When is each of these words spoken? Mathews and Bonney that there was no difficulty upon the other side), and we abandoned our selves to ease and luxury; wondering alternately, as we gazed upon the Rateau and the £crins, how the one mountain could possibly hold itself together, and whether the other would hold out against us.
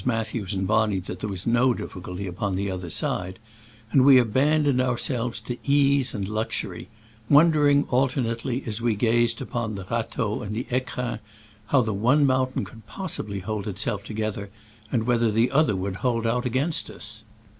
Mathews 0.03 0.55
and 0.55 0.65
Bonney 0.65 0.97
that 1.01 1.19
there 1.19 1.29
was 1.29 1.45
no 1.45 1.75
difficulty 1.75 2.25
upon 2.25 2.55
the 2.55 2.71
other 2.71 2.89
side), 2.89 3.37
and 3.91 4.03
we 4.03 4.17
abandoned 4.17 4.81
our 4.81 4.97
selves 4.97 5.39
to 5.41 5.59
ease 5.63 6.15
and 6.15 6.27
luxury; 6.27 6.89
wondering 7.29 7.83
alternately, 7.91 8.63
as 8.65 8.81
we 8.81 8.95
gazed 8.95 9.41
upon 9.41 9.75
the 9.75 9.85
Rateau 9.91 10.41
and 10.41 10.55
the 10.55 10.63
£crins, 10.63 11.19
how 11.67 11.81
the 11.81 11.93
one 11.93 12.25
mountain 12.25 12.65
could 12.65 12.87
possibly 12.87 13.41
hold 13.41 13.67
itself 13.67 14.03
together, 14.03 14.49
and 14.91 15.03
whether 15.05 15.29
the 15.29 15.51
other 15.51 15.75
would 15.75 15.97
hold 15.97 16.25
out 16.25 16.47
against 16.47 16.89
us. 16.89 17.23